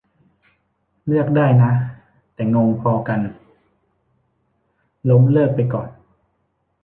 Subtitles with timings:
[1.07, 1.71] เลือกได้นะ
[2.33, 3.21] แต่งงพอกัน
[5.09, 5.89] ล้มเลิกไปก่อน